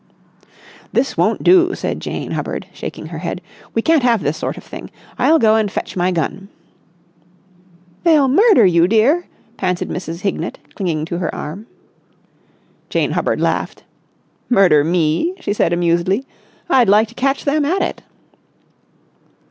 "This 0.91 1.15
won't 1.15 1.43
do," 1.43 1.75
said 1.75 1.99
Jane 1.99 2.31
Hubbard, 2.31 2.65
shaking 2.73 3.05
her 3.09 3.19
head. 3.19 3.39
"We 3.75 3.83
can't 3.83 4.01
have 4.01 4.23
this 4.23 4.35
sort 4.35 4.57
of 4.57 4.63
thing. 4.63 4.89
I'll 5.19 5.37
go 5.37 5.55
and 5.55 5.71
fetch 5.71 5.95
my 5.95 6.09
gun." 6.09 6.49
"They'll 8.03 8.27
murder 8.27 8.65
you, 8.65 8.87
dear!" 8.87 9.25
panted 9.57 9.89
Mrs. 9.89 10.21
Hignett, 10.21 10.57
clinging 10.73 11.05
to 11.05 11.19
her 11.19 11.35
arm. 11.35 11.67
Jane 12.89 13.11
Hubbard 13.11 13.39
laughed. 13.39 13.83
"Murder 14.49 14.83
me!" 14.83 15.35
she 15.39 15.53
said 15.53 15.71
amusedly. 15.71 16.25
"I'd 16.67 16.89
like 16.89 17.07
to 17.09 17.13
catch 17.13 17.45
them 17.45 17.63
at 17.63 17.83
it!" 17.83 18.01